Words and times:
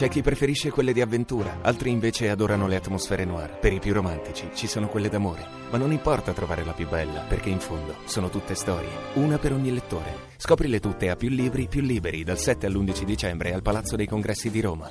C'è 0.00 0.08
chi 0.08 0.22
preferisce 0.22 0.70
quelle 0.70 0.94
di 0.94 1.02
avventura, 1.02 1.58
altri 1.60 1.90
invece 1.90 2.30
adorano 2.30 2.66
le 2.66 2.76
atmosfere 2.76 3.26
noir. 3.26 3.58
Per 3.58 3.70
i 3.70 3.80
più 3.80 3.92
romantici 3.92 4.48
ci 4.54 4.66
sono 4.66 4.88
quelle 4.88 5.10
d'amore, 5.10 5.46
ma 5.70 5.76
non 5.76 5.92
importa 5.92 6.32
trovare 6.32 6.64
la 6.64 6.72
più 6.72 6.88
bella, 6.88 7.20
perché 7.28 7.50
in 7.50 7.60
fondo 7.60 7.96
sono 8.06 8.30
tutte 8.30 8.54
storie, 8.54 8.88
una 9.16 9.36
per 9.36 9.52
ogni 9.52 9.70
lettore. 9.70 10.28
Scoprile 10.38 10.80
tutte 10.80 11.10
a 11.10 11.16
più 11.16 11.28
libri, 11.28 11.68
più 11.68 11.82
liberi, 11.82 12.24
dal 12.24 12.38
7 12.38 12.64
all'11 12.64 13.02
dicembre 13.02 13.52
al 13.52 13.60
Palazzo 13.60 13.94
dei 13.94 14.06
Congressi 14.06 14.48
di 14.48 14.62
Roma. 14.62 14.90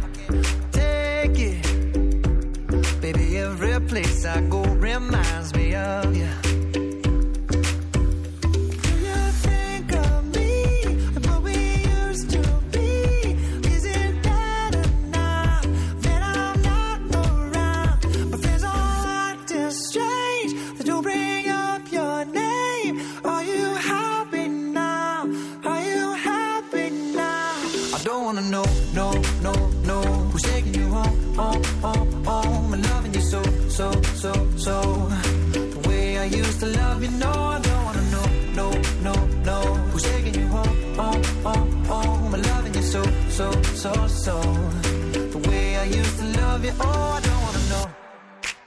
every 3.41 3.79
place 3.87 4.25
I 4.25 4.41
go 4.41 4.63
reminds 4.63 5.53
me 5.53 5.75
of 5.75 6.15
you. 6.15 6.40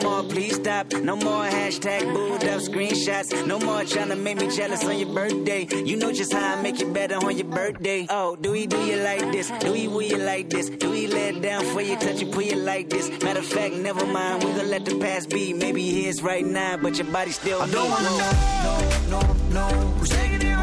No 0.00 0.10
more, 0.10 0.30
please 0.30 0.54
stop. 0.54 0.92
No 0.92 1.16
more 1.16 1.44
hashtag 1.44 2.12
booed 2.14 2.44
up 2.44 2.60
screenshots. 2.60 3.46
No 3.46 3.58
more 3.58 3.84
trying 3.84 4.10
to 4.10 4.16
make 4.16 4.38
me 4.38 4.48
jealous 4.54 4.84
on 4.84 4.96
your 4.96 5.12
birthday. 5.12 5.66
You 5.84 5.96
know 5.96 6.12
just 6.12 6.32
how 6.32 6.56
I 6.56 6.62
make 6.62 6.78
you 6.80 6.92
better 6.92 7.16
on 7.16 7.36
your 7.36 7.48
birthday. 7.48 8.06
Oh, 8.08 8.36
do 8.36 8.52
we 8.52 8.66
do 8.66 8.78
you 8.78 8.96
like 9.02 9.32
this? 9.32 9.50
Do 9.58 9.72
we 9.72 9.88
will 9.88 10.02
you 10.02 10.18
like 10.18 10.50
this? 10.50 10.70
Do 10.70 10.90
we 10.90 11.08
let 11.08 11.42
down 11.42 11.64
for 11.64 11.80
you, 11.80 11.96
touch 11.96 12.20
you, 12.20 12.28
pull 12.28 12.42
you 12.42 12.56
like 12.56 12.90
this? 12.90 13.10
Matter 13.22 13.40
of 13.40 13.46
fact, 13.46 13.74
never 13.74 14.06
mind. 14.06 14.44
We 14.44 14.52
gonna 14.52 14.64
let 14.64 14.84
the 14.84 14.98
past 15.00 15.30
be. 15.30 15.52
Maybe 15.52 15.82
here's 15.90 16.22
right 16.22 16.46
now, 16.46 16.76
but 16.76 16.96
your 16.96 17.08
body 17.08 17.32
still 17.32 17.60
I 17.60 17.68
don't 17.68 17.90
wanna 17.90 18.04
know, 18.04 19.00
no, 19.10 19.20
no, 19.20 19.68
no. 19.68 19.68
Who's 19.98 20.10
taking 20.10 20.42
you 20.42 20.57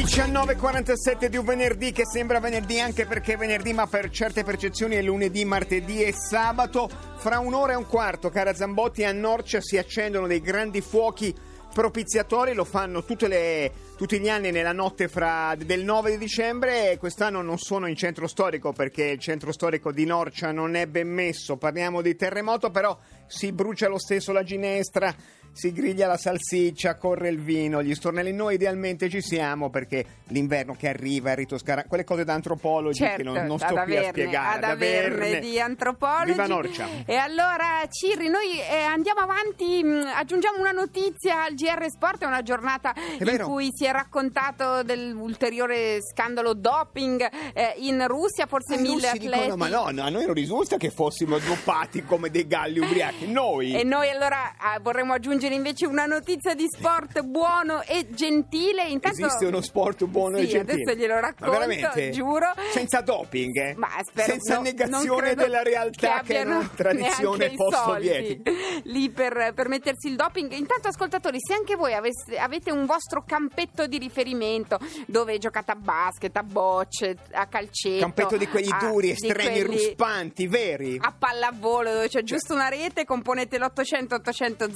19.47 0.00 1.26
di 1.26 1.36
un 1.36 1.44
venerdì 1.44 1.92
che 1.92 2.06
sembra 2.06 2.40
venerdì 2.40 2.80
anche 2.80 3.04
perché 3.04 3.34
è 3.34 3.36
venerdì 3.36 3.74
ma 3.74 3.86
per 3.86 4.08
certe 4.08 4.44
percezioni 4.44 4.96
è 4.96 5.02
lunedì, 5.02 5.44
martedì 5.44 6.02
e 6.02 6.14
sabato. 6.14 6.88
Fra 7.16 7.38
un'ora 7.38 7.74
e 7.74 7.76
un 7.76 7.86
quarto, 7.86 8.30
cara 8.30 8.54
Zambotti, 8.54 9.04
a 9.04 9.12
Norcia 9.12 9.60
si 9.60 9.76
accendono 9.76 10.26
dei 10.26 10.40
grandi 10.40 10.80
fuochi 10.80 11.34
propiziatori, 11.74 12.54
lo 12.54 12.64
fanno 12.64 13.04
le, 13.06 13.72
tutti 13.96 14.18
gli 14.18 14.28
anni 14.30 14.50
nella 14.50 14.72
notte 14.72 15.06
fra, 15.06 15.54
del 15.54 15.84
9 15.84 16.12
di 16.12 16.18
dicembre. 16.18 16.92
E 16.92 16.96
quest'anno 16.96 17.42
non 17.42 17.58
sono 17.58 17.86
in 17.86 17.94
centro 17.94 18.26
storico 18.26 18.72
perché 18.72 19.04
il 19.04 19.18
centro 19.18 19.52
storico 19.52 19.92
di 19.92 20.06
Norcia 20.06 20.50
non 20.50 20.76
è 20.76 20.86
ben 20.86 21.08
messo, 21.08 21.58
parliamo 21.58 22.00
di 22.00 22.16
terremoto, 22.16 22.70
però 22.70 22.98
si 23.26 23.52
brucia 23.52 23.86
lo 23.88 23.98
stesso 23.98 24.32
la 24.32 24.42
ginestra, 24.42 25.14
si 25.52 25.72
griglia 25.72 26.06
la 26.06 26.16
salsiccia, 26.16 26.96
corre 26.96 27.28
il 27.28 27.40
vino, 27.40 27.82
gli 27.82 27.94
stornelli. 27.94 28.32
Noi 28.32 28.54
idealmente 28.54 29.08
ci 29.08 29.20
siamo 29.20 29.68
perché 29.70 30.04
l'inverno 30.28 30.74
che 30.74 30.88
arriva, 30.88 31.30
il 31.30 31.36
rito 31.36 31.58
scara, 31.58 31.84
quelle 31.84 32.04
cose 32.04 32.24
da 32.24 32.34
antropologi 32.34 33.04
che 33.04 33.22
non, 33.22 33.44
non 33.46 33.58
sto 33.58 33.74
ad 33.74 33.84
qui 33.84 33.96
a 33.96 33.98
averne, 33.98 34.08
spiegare. 34.08 34.56
ad 34.56 34.64
averne 34.64 35.40
di 35.40 35.60
antropologi. 35.60 36.30
Viva 36.30 36.46
Norcia. 36.46 36.86
E 37.04 37.14
allora, 37.16 37.86
Cirri, 37.88 38.28
noi 38.28 38.58
eh, 38.58 38.82
andiamo 38.82 39.20
avanti, 39.20 39.82
mh, 39.82 40.12
aggiungiamo 40.14 40.58
una 40.58 40.70
notizia 40.70 41.44
al 41.44 41.54
GR 41.54 41.90
Sport, 41.90 42.22
è 42.22 42.26
una 42.26 42.42
giornata 42.42 42.94
in 43.18 43.24
vero. 43.24 43.46
cui 43.46 43.68
si 43.72 43.84
è 43.84 43.90
raccontato 43.90 44.82
dell'ulteriore 44.82 45.98
scandalo 46.02 46.54
doping 46.54 47.28
eh, 47.52 47.74
in 47.78 48.06
Russia, 48.06 48.46
forse 48.46 48.74
I 48.74 48.78
mille 48.78 48.92
russi 48.94 49.06
atleti. 49.06 49.26
dicono, 49.26 49.56
ma 49.56 49.68
no, 49.68 49.90
no, 49.90 50.02
a 50.02 50.08
noi 50.08 50.24
non 50.24 50.34
risulta 50.34 50.76
che 50.76 50.90
fossimo 50.90 51.38
dopati 51.38 52.04
come 52.04 52.30
dei 52.30 52.46
galli 52.46 52.78
ubriachi. 52.78 53.30
Noi. 53.30 53.74
E 53.74 53.84
noi 53.84 54.08
allora 54.08 54.54
ah, 54.56 54.78
vorremmo 54.80 55.12
aggiungere 55.12 55.39
invece 55.48 55.86
una 55.86 56.06
notizia 56.06 56.54
di 56.54 56.66
sport 56.68 57.20
buono 57.22 57.82
e 57.82 58.08
gentile. 58.10 58.84
Intanto, 58.88 59.18
Esiste 59.24 59.46
uno 59.46 59.60
sport 59.60 60.04
buono 60.06 60.36
Sì, 60.38 60.44
e 60.44 60.46
gentile. 60.48 60.82
adesso 60.82 60.98
glielo 60.98 61.20
racconto, 61.20 62.10
giuro. 62.10 62.46
Senza 62.72 63.00
doping, 63.00 63.56
eh? 63.56 63.74
Ma 63.76 63.88
spero- 64.02 64.30
Senza 64.30 64.56
no, 64.56 64.62
negazione 64.62 65.34
della 65.34 65.62
realtà 65.62 65.98
che, 65.98 66.06
era 66.06 66.18
abbiano 66.20 66.58
una 66.60 66.70
tradizione 66.74 67.50
post-sovietica. 67.54 68.50
lì 68.84 69.10
per, 69.10 69.52
per 69.54 69.68
mettersi 69.68 70.08
il 70.08 70.16
doping. 70.16 70.52
Intanto, 70.52 70.88
ascoltatori, 70.88 71.38
se 71.40 71.54
anche 71.54 71.76
voi 71.76 71.94
aveste- 71.94 72.38
avete 72.38 72.70
un 72.70 72.86
vostro 72.86 73.22
campetto 73.26 73.86
di 73.86 73.98
riferimento 73.98 74.78
dove 75.06 75.38
giocate 75.38 75.72
a 75.72 75.76
basket, 75.76 76.36
a 76.36 76.42
bocce, 76.42 77.16
a 77.32 77.46
calcetto, 77.46 78.00
Campetto 78.00 78.36
di 78.36 78.46
quelli 78.46 78.70
a- 78.70 78.78
duri, 78.78 79.10
estremi, 79.10 79.60
quelli 79.60 79.76
ruspanti, 79.76 80.46
veri. 80.46 80.98
A 81.00 81.14
pallavolo 81.16 81.92
dove 81.92 82.08
c'è 82.08 82.22
giusto 82.22 82.54
una 82.54 82.68
rete, 82.68 83.04
componete 83.04 83.58
l'800 83.58 84.14
800 84.14 84.68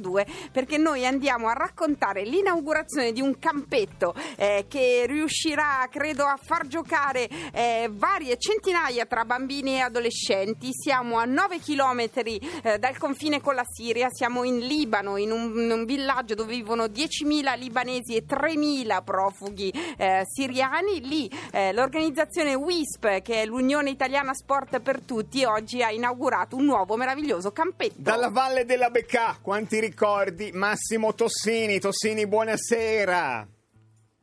02 0.00 0.26
perché 0.52 0.78
noi 0.78 1.06
andiamo 1.06 1.48
a 1.48 1.52
raccontare 1.52 2.22
l'inaugurazione 2.22 3.12
di 3.12 3.20
un 3.20 3.38
campetto 3.38 4.14
eh, 4.36 4.66
che 4.68 5.04
riuscirà, 5.06 5.86
credo, 5.90 6.24
a 6.24 6.38
far 6.40 6.66
giocare 6.66 7.28
eh, 7.52 7.88
varie 7.90 8.36
centinaia 8.38 9.06
tra 9.06 9.24
bambini 9.24 9.74
e 9.74 9.80
adolescenti. 9.80 10.70
Siamo 10.72 11.18
a 11.18 11.24
9 11.24 11.58
chilometri 11.58 12.38
eh, 12.62 12.78
dal 12.78 12.96
confine 12.98 13.40
con 13.40 13.54
la 13.54 13.64
Siria, 13.64 14.08
siamo 14.10 14.44
in 14.44 14.58
Libano, 14.58 15.16
in 15.16 15.30
un, 15.30 15.52
in 15.58 15.70
un 15.70 15.84
villaggio 15.84 16.34
dove 16.34 16.54
vivono 16.54 16.84
10.000 16.84 17.58
libanesi 17.58 18.16
e 18.16 18.24
3.000 18.26 19.02
profughi 19.02 19.72
eh, 19.96 20.22
siriani. 20.24 21.06
Lì 21.06 21.30
eh, 21.52 21.72
l'organizzazione 21.72 22.54
WISP, 22.54 23.22
che 23.22 23.42
è 23.42 23.46
l'Unione 23.46 23.90
Italiana 23.90 24.34
Sport 24.34 24.80
per 24.80 25.00
Tutti, 25.00 25.44
oggi 25.44 25.82
ha 25.82 25.90
inaugurato 25.90 26.56
un 26.56 26.64
nuovo 26.64 26.96
meraviglioso 26.96 27.50
campetto. 27.50 27.94
Dalla 27.96 28.28
Valle 28.28 28.64
della 28.64 28.90
Becca, 28.90 29.38
quanti 29.40 29.80
ricordi? 29.80 29.87
Massimo 30.52 31.14
Tossini, 31.14 31.78
Tossini, 31.78 32.26
buonasera. 32.26 33.46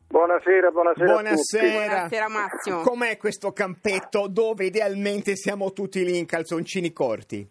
Buonasera, 0.08 0.72
buonasera, 0.72 1.06
a 1.06 1.14
Buonasera. 1.14 1.86
Buonasera, 1.88 2.30
Massimo. 2.30 2.82
Com'è 2.82 3.18
questo 3.18 3.52
campetto 3.52 4.28
dove 4.28 4.66
idealmente 4.66 5.36
siamo 5.36 5.74
tutti 5.74 6.04
lì 6.06 6.18
in 6.18 6.26
calzoncini 6.26 6.94
corti? 6.94 7.48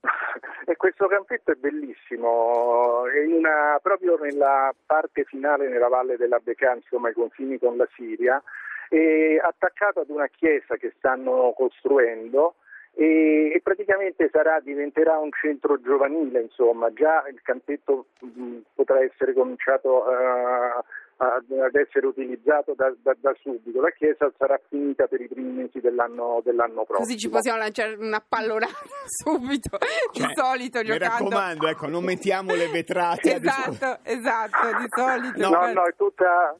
E 0.64 0.76
questo 0.76 1.06
campetto 1.08 1.50
è 1.50 1.54
bellissimo, 1.56 3.04
è 3.08 3.24
una- 3.26 3.78
proprio 3.82 4.16
nella 4.16 4.72
parte 4.86 5.24
finale, 5.24 5.68
nella 5.68 5.88
valle 5.88 6.16
della 6.16 6.38
Beca, 6.38 6.72
insomma 6.74 7.08
ai 7.08 7.14
confini 7.14 7.58
con 7.58 7.76
la 7.76 7.86
Siria, 7.94 8.40
è 8.88 9.38
attaccato 9.42 10.00
ad 10.00 10.08
una 10.08 10.28
chiesa 10.28 10.76
che 10.76 10.94
stanno 10.96 11.52
costruendo 11.56 12.54
e, 12.94 13.60
praticamente 13.62 14.28
sarà, 14.30 14.60
diventerà 14.60 15.18
un 15.18 15.30
centro 15.32 15.80
giovanile, 15.80 16.42
insomma, 16.42 16.92
già 16.92 17.24
il 17.28 17.40
campetto 17.42 18.06
mh, 18.20 18.58
potrà 18.74 19.02
essere 19.02 19.32
cominciato 19.32 20.10
eh, 20.10 20.82
ad 21.22 21.50
ad 21.50 21.74
essere 21.76 22.06
utilizzato 22.06 22.74
da, 22.74 22.92
da- 23.02 23.16
da 23.20 23.34
subito. 23.40 23.80
La 23.80 23.90
chiesa 23.90 24.30
sarà 24.38 24.58
finita 24.68 25.06
per 25.06 25.20
i 25.20 25.28
primi 25.28 25.52
mesi 25.52 25.80
dell'anno, 25.80 26.40
dell'anno 26.44 26.84
prossimo. 26.84 26.98
Così 27.06 27.16
ci 27.18 27.28
possiamo 27.28 27.58
lanciare 27.58 27.94
una 27.94 28.22
pallonata 28.26 28.72
subito, 29.06 29.78
di 30.12 30.20
Cioè, 30.20 30.32
solito 30.34 30.78
Mi 30.80 30.84
giocando. 30.86 31.04
raccomando, 31.14 31.68
ecco, 31.68 31.86
non 31.88 32.04
mettiamo 32.04 32.54
le 32.54 32.68
vetrate. 32.68 33.30
Esatto, 33.42 33.98
esatto, 34.02 34.66
di 34.78 34.86
solito. 34.88 35.48
No, 35.50 35.72
no, 35.72 35.84
è 35.84 35.94
tutta, 35.96 36.56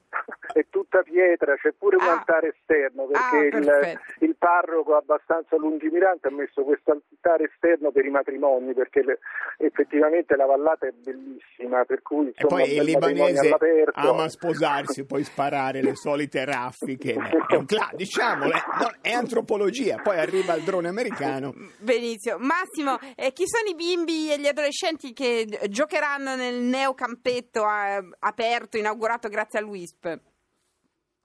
è 0.52 0.64
tutta 0.70 1.02
pietra, 1.02 1.54
c'è 1.56 1.72
pure 1.72 1.96
un 1.96 2.02
Ah. 2.02 2.12
altare 2.18 2.54
esterno 2.56 3.06
perché 3.06 3.36
Ah, 3.56 3.58
il, 3.58 4.00
il 4.28 4.36
parroco 4.36 4.96
abbastanza 4.96 5.56
lungimirante 5.56 6.28
ha 6.28 6.30
messo 6.30 6.62
questo 6.62 6.90
altare 7.10 7.44
esterno 7.52 7.90
per 7.92 8.04
i 8.04 8.10
matrimoni 8.10 8.72
perché 8.74 9.02
le- 9.02 9.18
effettivamente 9.58 10.34
la 10.36 10.46
vallata 10.46 10.86
è 10.86 10.92
bellissima, 10.92 11.84
per 11.84 12.02
cui 12.02 12.26
E 12.26 12.32
insomma 12.36 12.62
poi 12.62 12.74
il 12.76 12.82
libanese 12.82 13.46
all'aperto. 13.46 14.00
ama 14.00 14.28
sposarsi, 14.52 15.04
poi 15.04 15.24
sparare 15.24 15.82
le 15.82 15.94
solite 15.96 16.44
raffiche. 16.44 17.14
È 17.52 17.54
un 17.56 17.66
cla- 17.66 17.90
diciamolo, 17.94 18.52
è, 18.52 18.62
no, 18.80 19.14
antropologia. 19.14 19.96
Poi 20.02 20.18
arriva 20.18 20.54
il 20.54 20.62
drone 20.62 20.88
americano. 20.88 21.54
Benissimo. 21.78 22.38
Massimo, 22.38 22.98
eh, 23.14 23.32
chi 23.32 23.44
sono 23.46 23.68
i 23.68 23.74
bimbi 23.74 24.32
e 24.32 24.38
gli 24.38 24.46
adolescenti 24.46 25.12
che 25.12 25.40
eh, 25.40 25.68
giocheranno 25.68 26.34
nel 26.34 26.60
neocampetto 26.62 27.62
eh, 27.62 28.08
aperto, 28.20 28.78
inaugurato 28.78 29.28
grazie 29.28 29.58
al 29.58 29.66
WISP? 29.66 30.20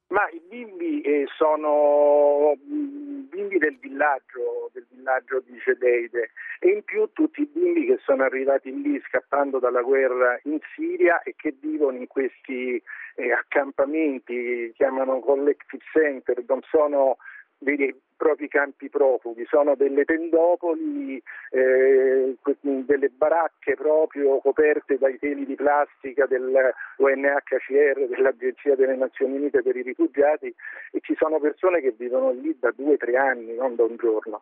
Ma 0.09 0.25
i 0.29 0.41
bimbi 0.47 1.01
eh, 1.01 1.25
sono 1.35 2.55
mm, 2.55 3.27
bimbi 3.27 3.57
del 3.57 3.77
villaggio, 3.77 4.69
del 4.71 4.85
villaggio 4.89 5.41
di 5.45 5.59
Cedeide. 5.59 6.31
E 6.59 6.69
in 6.69 6.83
più 6.83 7.09
tutti 7.11 7.41
i 7.41 7.49
bimbi 7.51 7.85
che 7.85 7.99
sono 8.03 8.23
arrivati 8.23 8.71
lì 8.81 9.01
scappando 9.07 9.59
dalla 9.59 9.81
guerra 9.81 10.39
in 10.43 10.59
Siria 10.73 11.21
e 11.23 11.35
che 11.35 11.53
vivono 11.59 11.97
in 11.97 12.07
questi 12.07 12.81
eh, 13.15 13.31
accampamenti, 13.31 14.71
chiamano 14.75 15.19
collective 15.19 15.83
center, 15.91 16.41
non 16.47 16.61
sono 16.69 17.17
e 17.59 17.95
propri 18.15 18.47
campi 18.47 18.89
profughi, 18.89 19.45
sono 19.45 19.75
delle 19.75 20.03
tendopoli, 20.03 21.21
eh, 21.51 22.35
delle 22.61 23.09
baracche 23.09 23.75
proprio 23.75 24.39
coperte 24.39 24.97
dai 24.97 25.17
teli 25.19 25.45
di 25.45 25.55
plastica 25.55 26.25
dell'UNHCR, 26.25 28.07
dell'Agenzia 28.07 28.75
delle 28.75 28.95
Nazioni 28.95 29.35
Unite 29.35 29.61
per 29.61 29.75
i 29.75 29.83
rifugiati 29.83 30.53
e 30.91 30.99
ci 31.01 31.15
sono 31.15 31.39
persone 31.39 31.81
che 31.81 31.93
vivono 31.97 32.31
lì 32.31 32.55
da 32.59 32.71
due 32.75 32.93
o 32.93 32.97
tre 32.97 33.15
anni, 33.15 33.55
non 33.55 33.75
da 33.75 33.83
un 33.83 33.95
giorno. 33.97 34.41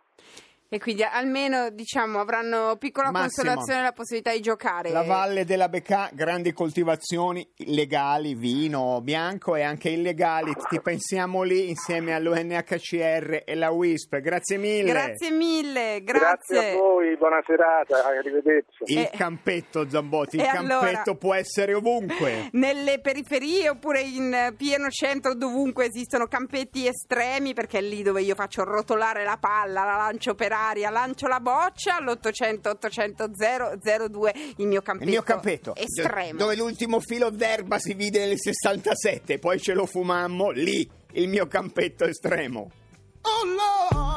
E 0.68 0.80
quindi 0.80 1.04
almeno 1.04 1.70
diciamo 1.70 2.20
avranno 2.20 2.76
piccola 2.78 3.12
Massimo. 3.12 3.28
consolazione 3.48 3.82
la 3.84 3.92
possibilità 3.92 4.32
di 4.32 4.42
giocare. 4.42 4.90
La 4.90 5.04
Valle 5.04 5.46
della 5.46 5.70
Becca, 5.70 6.10
grandi 6.12 6.54
coltivazioni 6.54 7.48
legali, 7.68 8.34
vino 8.34 9.00
bianco 9.02 9.56
e 9.56 9.62
anche 9.62 9.90
illegali. 9.90 10.54
Ti 10.68 10.82
pensiamo 10.82 11.44
lì 11.44 11.70
insieme 11.70 12.14
all'UNHCR 12.16 13.44
e 13.46 13.56
la 13.56 13.70
WISP. 13.70 14.18
Grazie 14.20 14.58
mille. 14.58 14.92
Grazie 14.92 15.30
mille, 15.32 16.02
Grazie, 16.04 16.56
grazie. 16.58 16.72
a 16.72 16.78
voi, 16.78 17.16
buona 17.18 17.42
serata, 17.46 18.06
arrivederci. 18.08 18.84
Il 18.88 18.98
Eh, 19.00 19.12
campetto, 19.16 19.88
Zambotti, 19.88 20.38
il 20.38 20.42
e 20.42 20.46
campetto 20.46 20.72
allora? 20.80 21.16
può 21.16 21.34
essere 21.36 21.74
ovunque. 21.74 22.50
Nelle 22.54 23.00
periferie 23.00 23.70
oppure 23.70 24.02
in 24.02 24.54
pieno 24.58 24.90
centro 24.90 25.36
dovunque 25.36 25.86
esistono 25.86 26.26
campetti 26.28 26.88
estremi 26.88 27.54
perché 27.54 27.78
è 27.78 27.82
lì 27.82 28.02
dove 28.02 28.22
io 28.24 28.36
faccio 28.36 28.64
rotolare 28.64 29.24
la 29.24 29.38
palla, 29.40 29.84
la 29.84 29.96
lancio 29.96 30.34
per 30.36 30.54
aria, 30.56 30.90
lancio 30.90 31.28
la 31.28 31.40
boccia 31.40 31.98
all'800 31.98 32.68
800 32.70 33.30
002 34.08 34.34
il 34.58 34.68
mio 34.68 34.82
campetto, 34.82 35.06
Il 35.06 35.10
mio 35.12 35.22
campetto, 35.22 35.76
estremo. 35.76 36.38
dove 36.38 36.56
l'ultimo 36.56 37.00
filo 37.00 37.30
d'erba 37.30 37.78
si 37.80 37.94
vide 37.94 38.26
nel 38.26 38.40
67, 38.40 39.40
poi 39.40 39.60
ce 39.60 39.74
lo 39.74 39.86
fumammo 39.86 40.50
lì, 40.52 40.90
il 41.14 41.28
mio 41.30 41.48
campetto 41.48 42.06
estremo. 42.06 42.72
Oh 43.22 43.46
Lord, 43.46 44.15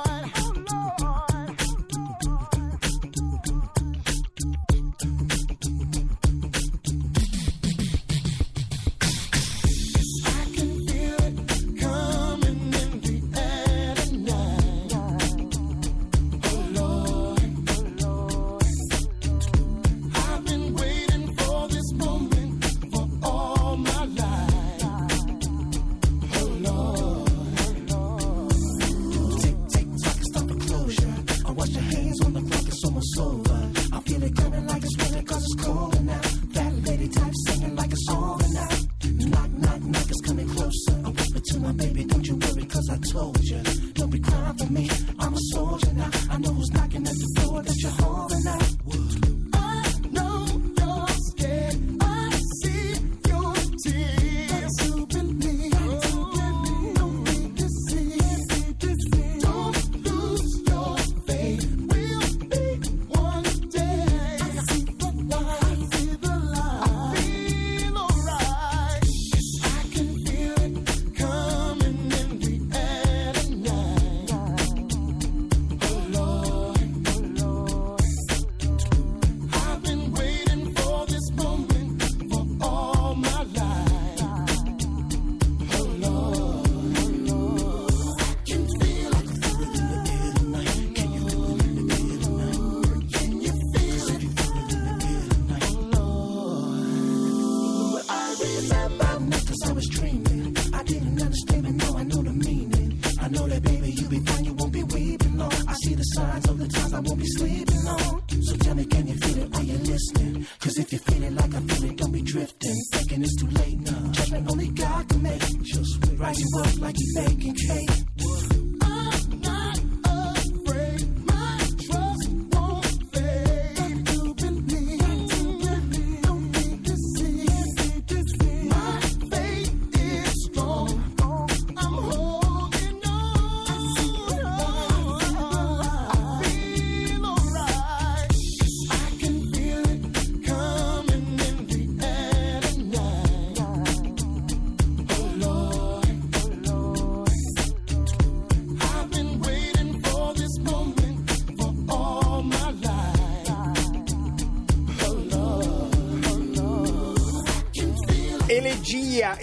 signs 106.28 106.49
of 106.49 106.58
the 106.58 106.68
times 106.68 106.94
I 106.94 107.00
won't 107.00 107.18
be 107.18 107.26
sleeping 107.26 107.87
on. 107.87 108.23
So 108.42 108.56
tell 108.56 108.75
me, 108.75 108.85
can 108.85 109.06
you 109.06 109.14
feel 109.14 109.38
it? 109.42 109.56
Are 109.56 109.62
you 109.62 109.78
listening? 109.78 110.47
Cause 110.61 110.78
if 110.78 110.92
you 110.92 110.99
feel 110.99 111.23
it 111.23 111.32
like 111.32 111.54
I 111.54 111.61
feel 111.61 111.85
it, 111.90 111.97
don't 111.97 112.12
be 112.12 112.23
drifting. 112.23 112.76
Thinking 112.92 113.23
it's 113.23 113.37
too 113.37 113.49
late 113.49 113.80
now. 113.80 114.12
Judgment 114.12 114.50
only 114.50 114.68
God 114.68 115.08
can 115.08 115.23
make. 115.23 115.62
Just 115.62 116.06
wait. 116.06 116.18
Rise 116.18 116.40
you 116.40 116.49
up 116.61 116.80
like 116.80 116.97
you're 116.99 117.25
baking 117.25 117.54
cake. 117.54 118.57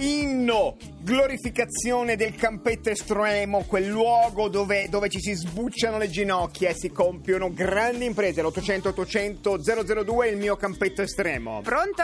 Inno, 0.05 0.77
glorificazione 1.01 2.15
del 2.15 2.35
campetto 2.35 2.89
estremo, 2.89 3.65
quel 3.67 3.87
luogo 3.87 4.47
dove, 4.49 4.87
dove 4.89 5.09
ci 5.09 5.19
si 5.19 5.33
sbucciano 5.33 5.97
le 5.97 6.07
ginocchia 6.09 6.69
e 6.69 6.73
si 6.75 6.91
compiono 6.91 7.51
grandi 7.51 8.05
imprese. 8.05 8.41
L'800 8.43 8.87
800 8.89 9.57
002 10.03 10.27
è 10.27 10.31
il 10.31 10.37
mio 10.37 10.55
campetto 10.55 11.01
estremo. 11.01 11.61
Pronto? 11.63 12.03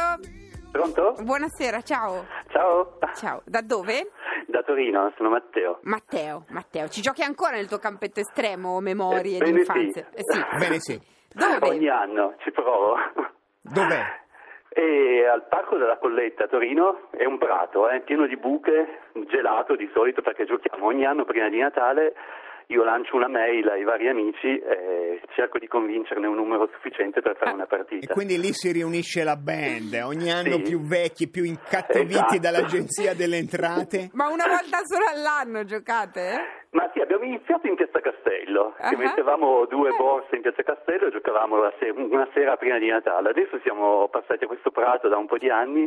Pronto? 0.72 1.16
Buonasera, 1.22 1.82
ciao. 1.82 2.26
Ciao, 2.50 2.98
Ciao, 3.16 3.42
da 3.46 3.62
dove? 3.62 4.12
da 4.48 4.64
Torino, 4.64 5.14
sono 5.16 5.30
Matteo. 5.30 5.80
Matteo, 5.84 6.46
Matteo, 6.50 6.90
ci 6.90 7.02
giochi 7.02 7.22
ancora 7.24 7.56
nel 7.56 7.68
tuo 7.68 7.78
campetto 7.78 8.20
estremo, 8.20 8.80
memorie 8.80 9.36
Ebbene 9.36 9.52
di 9.52 9.60
infanzia? 9.60 10.08
sì. 10.14 10.18
Eh 10.20 10.24
sì. 10.26 10.58
Bene, 10.58 10.80
sì. 10.80 11.02
Dove? 11.34 11.70
Ogni 11.70 11.88
anno 11.88 12.36
ci 12.44 12.52
provo. 12.52 12.96
Dov'è? 13.62 14.20
E 14.74 15.26
al 15.28 15.48
Parco 15.50 15.76
della 15.78 15.98
Colletta 15.98 16.46
a 16.46 16.48
Torino 16.48 17.10
è 17.12 17.26
un 17.26 17.38
prato, 17.38 17.90
eh, 17.90 18.02
pieno 18.02 18.26
di 18.26 18.38
buche, 18.38 19.00
gelato 19.28 19.76
di 19.76 19.90
solito 19.94 20.22
perché 20.22 20.46
giochiamo 20.46 20.86
ogni 20.86 21.06
anno 21.06 21.26
prima 21.26 21.50
di 21.50 21.60
Natale. 21.60 22.14
Io 22.68 22.86
lancio 22.86 23.18
una 23.18 23.28
mail 23.28 23.68
ai 23.68 23.84
vari 23.84 24.08
amici 24.08 24.48
e 24.58 25.20
cerco 25.36 25.58
di 25.60 25.68
convincerne 25.68 26.26
un 26.26 26.36
numero 26.36 26.70
sufficiente 26.72 27.20
per 27.22 27.36
fare 27.36 27.52
una 27.52 27.66
E 27.66 27.68
partita. 27.68 28.14
quindi 28.14 28.38
lì 28.40 28.54
si 28.54 28.72
riunisce 28.72 29.26
la 29.26 29.36
band, 29.36 29.92
ogni 30.06 30.32
anno 30.32 30.56
Sì. 30.56 30.62
più 30.62 30.80
vecchi, 30.80 31.28
più 31.30 31.44
incattiviti 31.44 32.14
Esatto. 32.14 32.40
dall'agenzia 32.40 33.14
delle 33.14 33.36
entrate. 33.36 34.10
Ma 34.14 34.30
una 34.30 34.48
volta 34.48 34.78
solo 34.86 35.04
all'anno 35.14 35.66
giocate? 35.66 36.20
eh? 36.32 36.61
Ma 36.72 36.90
sì, 36.94 37.02
abbiamo 37.02 37.26
iniziato 37.26 37.68
in 37.68 37.76
Piazza 37.76 38.00
Castello, 38.00 38.74
che 38.90 38.96
mettevamo 38.96 39.66
due 39.66 39.92
borse 39.98 40.36
in 40.38 40.42
Piazza 40.42 40.64
Castello 40.64 41.08
e 41.08 41.12
giocavamo 41.12 41.58
la 41.58 41.74
se- 41.80 41.90
una 41.90 42.28
sera 42.34 42.56
prima 42.56 42.78
di 42.80 42.88
Natale. 42.88 43.30
Adesso 43.32 43.60
siamo 43.62 44.08
passati 44.08 44.46
a 44.46 44.48
questo 44.48 44.72
prato 44.72 45.10
da 45.10 45.18
un 45.18 45.28
po' 45.28 45.38
di 45.38 45.50
anni. 45.50 45.86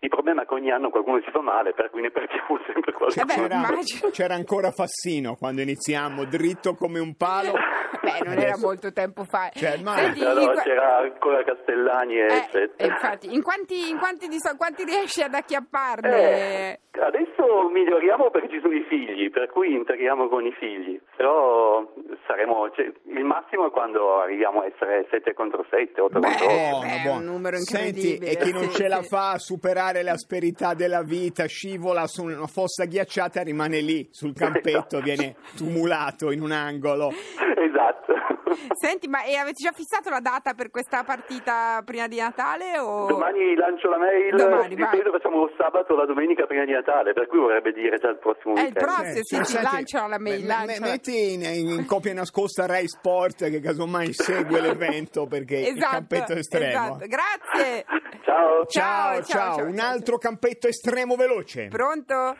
Il 0.00 0.10
problema 0.10 0.42
è 0.42 0.46
che 0.46 0.54
ogni 0.54 0.70
anno 0.70 0.90
qualcuno 0.90 1.20
si 1.24 1.30
fa 1.32 1.40
male, 1.40 1.72
per 1.72 1.90
cui 1.90 2.02
ne 2.02 2.10
perdiamo 2.10 2.60
sempre 2.70 2.92
qualcuno. 2.92 3.22
Eh 3.22 3.24
beh, 3.24 3.48
C'era, 3.48 4.10
c'era 4.12 4.34
ancora 4.34 4.70
Fassino 4.70 5.34
quando 5.34 5.62
iniziamo, 5.62 6.24
dritto 6.26 6.74
come 6.74 6.98
un 7.00 7.16
palo. 7.16 7.54
Beh, 8.00 8.18
non 8.22 8.34
era 8.34 8.52
Adesso- 8.52 8.66
molto 8.66 8.92
tempo 8.92 9.24
fa. 9.24 9.48
Cioè, 9.52 9.78
ma- 9.82 9.96
Senti, 9.96 10.20
No, 10.20 10.34
no, 10.34 10.52
c'era 10.62 10.98
ancora 10.98 11.42
Castellani 11.42 12.14
e 12.16 12.20
eh, 12.20 12.36
eccetera. 12.36 12.92
infatti, 12.92 13.34
in 13.34 13.42
quanti, 13.42 13.88
in 13.88 13.98
quanti, 13.98 14.28
di 14.28 14.38
so- 14.38 14.54
quanti 14.56 14.84
riesci 14.84 15.22
ad 15.22 15.34
acchiapparne? 15.34 16.10
Eh, 16.16 16.78
adesso 17.00 17.27
miglioriamo 17.72 18.30
perché 18.30 18.48
ci 18.48 18.60
sono 18.60 18.74
i 18.74 18.84
figli, 18.88 19.30
per 19.30 19.48
cui 19.48 19.72
integriamo 19.74 20.28
con 20.28 20.44
i 20.44 20.52
figli, 20.52 21.00
però 21.16 21.86
saremo, 22.26 22.70
cioè, 22.70 22.90
il 23.04 23.24
massimo 23.24 23.66
è 23.66 23.70
quando 23.70 24.20
arriviamo 24.20 24.60
a 24.60 24.66
essere 24.66 25.06
7 25.10 25.34
contro 25.34 25.64
7, 25.70 26.00
8 26.00 26.18
Beh, 26.18 26.26
contro 26.26 26.46
8. 26.46 26.54
Buono, 26.54 26.80
beh, 26.80 26.86
è 26.86 27.02
buono. 27.02 27.18
un 27.18 27.24
numero 27.24 27.56
Senti, 27.58 28.12
incredibile, 28.12 28.30
e 28.30 28.36
chi 28.36 28.52
non 28.52 28.68
ce 28.70 28.88
la 28.88 29.02
fa 29.02 29.30
a 29.32 29.38
superare 29.38 30.02
le 30.02 30.10
asperità 30.10 30.74
della 30.74 31.02
vita, 31.02 31.46
scivola 31.46 32.06
su 32.06 32.24
una 32.24 32.46
fossa 32.46 32.84
ghiacciata, 32.84 33.42
rimane 33.42 33.80
lì 33.80 34.08
sul 34.10 34.34
campetto, 34.34 35.00
viene 35.00 35.36
tumulato 35.56 36.30
in 36.32 36.42
un 36.42 36.52
angolo. 36.52 37.10
Esatto. 37.56 38.17
Senti, 38.78 39.08
ma 39.08 39.22
e 39.24 39.36
avete 39.36 39.62
già 39.62 39.72
fissato 39.72 40.10
la 40.10 40.20
data 40.20 40.54
per 40.54 40.70
questa 40.70 41.04
partita 41.04 41.82
prima 41.84 42.06
di 42.08 42.18
Natale? 42.18 42.78
O... 42.78 43.06
Domani 43.06 43.54
lancio 43.54 43.88
la 43.88 43.98
mail, 43.98 44.34
Domani, 44.36 44.74
di 44.74 44.80
vai. 44.80 44.90
solito 44.90 45.10
facciamo 45.10 45.36
lo 45.44 45.50
sabato 45.56 45.92
o 45.92 45.96
la 45.96 46.06
domenica 46.06 46.46
prima 46.46 46.64
di 46.64 46.72
Natale, 46.72 47.12
per 47.12 47.26
cui 47.26 47.38
vorrebbe 47.38 47.72
dire 47.72 47.98
già 47.98 48.08
il 48.10 48.18
prossimo 48.18 48.54
È 48.54 48.60
il 48.60 48.64
weekend. 48.72 48.84
prossimo, 48.84 49.22
sì, 49.24 49.34
Cioè, 49.36 49.44
sì, 49.44 49.52
senti, 49.52 49.72
lanciala 49.72 50.06
la 50.08 50.18
mail, 50.18 50.40
me- 50.40 50.46
me- 50.46 50.66
lanciala. 50.66 50.86
Metti 50.90 51.32
in, 51.34 51.42
in 51.42 51.86
copia 51.86 52.14
nascosta 52.14 52.66
Rai 52.66 52.88
Sport 52.88 53.50
che 53.50 53.60
casomai 53.60 54.12
segue 54.12 54.60
l'evento 54.60 55.26
perché 55.26 55.56
il 55.58 55.76
Esatto, 55.76 55.92
campetto 55.92 56.32
estremo. 56.32 56.66
esatto. 56.96 57.06
Grazie. 57.06 57.84
Ciao. 58.24 58.64
Ciao, 58.66 58.66
Ciao, 58.66 59.12
ciao, 59.14 59.22
ciao, 59.22 59.54
ciao, 59.56 59.64
un 59.66 59.76
ciao. 59.76 59.90
altro 59.90 60.18
campetto 60.18 60.68
estremo 60.68 61.16
veloce. 61.16 61.68
Pronto? 61.68 62.36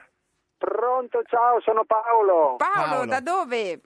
Pronto, 0.59 1.23
ciao, 1.27 1.61
sono 1.61 1.85
Paolo. 1.85 2.57
Paolo, 2.57 2.89
Paolo. 2.91 3.07
da 3.07 3.21
dove? 3.21 3.81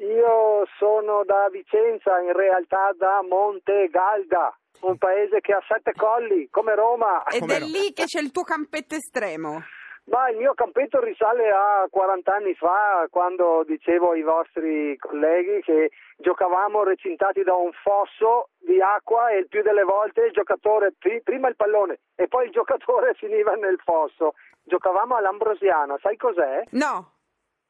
Io 0.00 0.64
sono 0.78 1.24
da 1.24 1.48
Vicenza, 1.50 2.18
in 2.20 2.32
realtà 2.32 2.92
da 2.96 3.20
Monte 3.22 3.88
Galda, 3.88 4.56
un 4.80 4.96
paese 4.96 5.40
che 5.40 5.52
ha 5.52 5.62
sette 5.68 5.92
colli, 5.92 6.48
come 6.50 6.74
Roma. 6.74 7.22
Ed 7.24 7.40
Come 7.40 7.56
è 7.56 7.60
no? 7.60 7.66
lì 7.66 7.92
che 7.92 8.04
c'è 8.04 8.20
il 8.20 8.30
tuo 8.30 8.42
campetto 8.42 8.94
estremo. 8.94 9.62
Ma 10.04 10.30
il 10.30 10.38
mio 10.38 10.54
campetto 10.54 10.98
risale 11.00 11.50
a 11.50 11.86
40 11.88 12.34
anni 12.34 12.54
fa, 12.54 13.06
quando 13.10 13.62
dicevo 13.66 14.12
ai 14.12 14.22
vostri 14.22 14.96
colleghi 14.96 15.60
che 15.60 15.90
giocavamo 16.16 16.82
recintati 16.82 17.42
da 17.42 17.54
un 17.54 17.70
fosso 17.84 18.48
di 18.58 18.80
acqua 18.80 19.28
e 19.30 19.40
il 19.40 19.48
più 19.48 19.62
delle 19.62 19.84
volte 19.84 20.22
il 20.24 20.32
giocatore, 20.32 20.94
pri- 20.98 21.20
prima 21.22 21.48
il 21.48 21.56
pallone 21.56 22.00
e 22.16 22.26
poi 22.26 22.46
il 22.46 22.52
giocatore 22.52 23.12
finiva 23.20 23.52
nel 23.52 23.78
fosso. 23.84 24.32
Giocavamo 24.64 25.14
all'Ambrosiana, 25.14 25.96
sai 26.00 26.16
cos'è? 26.16 26.62
No. 26.70 27.12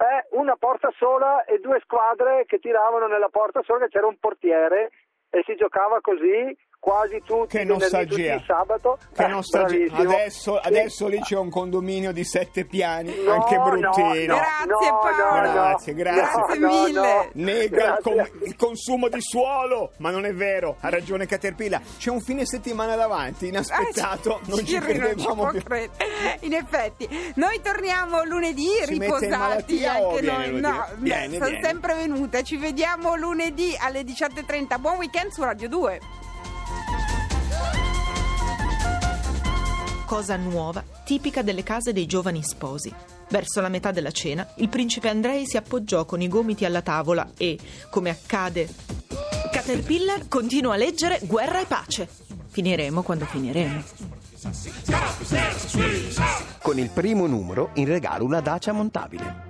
È 0.00 0.28
una 0.30 0.56
porta 0.56 0.90
sola 0.96 1.44
e 1.44 1.58
due 1.58 1.78
squadre 1.80 2.46
che 2.46 2.58
tiravano 2.58 3.06
nella 3.06 3.28
porta 3.28 3.60
sola, 3.62 3.80
che 3.80 3.90
c'era 3.90 4.06
un 4.06 4.16
portiere 4.18 4.92
e 5.30 5.42
si 5.46 5.54
giocava 5.56 5.98
così 6.00 6.56
quasi 6.80 7.20
tutti 7.26 7.58
Che 7.58 7.66
tutti 7.66 7.78
nostalgia. 7.78 8.34
il 8.36 8.44
sabato. 8.46 8.98
Che 9.14 9.22
Eh, 9.22 9.28
nostalgia. 9.28 9.76
bravissimo. 9.92 10.00
Adesso, 10.14 10.60
Sì. 10.62 10.66
adesso 10.68 11.06
lì 11.08 11.20
c'è 11.20 11.36
un 11.36 11.50
condominio 11.50 12.10
di 12.10 12.24
sette 12.24 12.64
piani, 12.64 13.14
No, 13.22 13.32
anche 13.32 13.56
no, 13.58 13.64
bruttino. 13.64 14.34
no, 14.34 14.40
Grazie, 14.40 14.90
no, 14.90 14.98
Paolo. 14.98 15.44
no, 15.46 15.52
Grazie, 15.52 15.94
grazie. 15.94 16.56
Grazie 16.58 16.58
mille. 16.58 17.30
Nega 17.34 17.96
il, 17.96 17.98
com- 18.02 18.14
Grazie. 18.14 18.38
il 18.46 18.56
consumo 18.56 19.08
di 19.08 19.20
suolo, 19.20 19.92
ma 19.98 20.10
non 20.10 20.24
è 20.24 20.32
vero, 20.32 20.76
ha 20.80 20.88
ragione 20.88 21.26
Caterpillar. 21.26 21.82
C'è 21.98 22.08
un 22.08 22.22
fine 22.22 22.46
settimana 22.46 22.96
davanti, 22.96 23.48
inaspettato, 23.48 24.38
Eh, 24.42 24.48
non 24.48 24.58
ci 24.60 24.64
Cirri 24.64 24.96
non 24.96 25.08
ci 25.10 25.14
credevamo 25.26 25.50
più. 25.50 25.62
credere. 25.62 26.38
In 26.40 26.54
effetti, 26.54 27.32
noi 27.34 27.60
torniamo 27.60 28.24
lunedì 28.24 28.62
Si 28.84 28.94
mette 28.94 28.94
in 28.94 29.00
riposati 29.20 29.84
anche 29.84 30.20
viene 30.20 30.32
noi. 30.32 30.46
lunedì? 30.46 30.60
No, 30.62 30.86
Viene, 30.96 31.34
sono 31.34 31.44
viene. 31.50 31.62
sempre 31.62 31.94
venute. 31.94 32.42
Ci 32.42 32.56
vediamo 32.56 33.16
lunedì 33.16 33.76
alle 33.78 34.02
18:30. 34.02 34.78
Buon 34.78 34.96
weekend 35.20 35.32
su 35.32 35.42
Radio 35.42 35.68
2. 35.68 36.00
cosa 40.06 40.34
nuova, 40.34 40.82
tipica 41.04 41.40
delle 41.42 41.62
case 41.62 41.92
dei 41.92 42.06
giovani 42.06 42.42
sposi. 42.42 42.92
Verso 43.28 43.60
la 43.60 43.68
metà 43.68 43.92
della 43.92 44.10
cena, 44.10 44.44
il 44.56 44.68
principe 44.68 45.08
Andrei 45.08 45.46
si 45.46 45.56
appoggiò 45.56 46.04
con 46.04 46.20
i 46.20 46.26
gomiti 46.26 46.64
alla 46.64 46.82
tavola 46.82 47.30
e, 47.36 47.56
come 47.90 48.10
accade, 48.10 48.68
Caterpillar 49.52 50.26
continua 50.26 50.74
a 50.74 50.76
leggere 50.76 51.20
Guerra 51.22 51.60
e 51.60 51.66
pace. 51.66 52.08
Finiremo 52.48 53.02
quando 53.02 53.24
finiremo. 53.24 53.82
Con 56.60 56.78
il 56.80 56.88
primo 56.88 57.26
numero 57.28 57.70
in 57.74 57.86
regalo 57.86 58.24
una 58.24 58.40
Dacia 58.40 58.72
montabile. 58.72 59.48